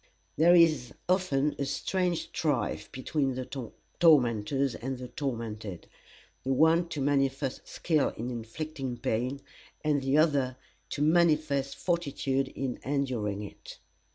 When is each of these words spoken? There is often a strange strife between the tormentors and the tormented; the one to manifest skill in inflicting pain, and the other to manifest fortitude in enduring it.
There 0.35 0.55
is 0.55 0.95
often 1.07 1.53
a 1.59 1.65
strange 1.65 2.23
strife 2.29 2.91
between 2.91 3.35
the 3.35 3.45
tormentors 3.99 4.73
and 4.73 4.97
the 4.97 5.09
tormented; 5.09 5.85
the 6.43 6.51
one 6.53 6.87
to 6.89 6.99
manifest 7.01 7.67
skill 7.67 8.09
in 8.17 8.31
inflicting 8.31 8.97
pain, 8.97 9.41
and 9.83 10.01
the 10.01 10.17
other 10.17 10.57
to 10.89 11.03
manifest 11.03 11.75
fortitude 11.75 12.47
in 12.47 12.79
enduring 12.83 13.43
it. 13.43 13.77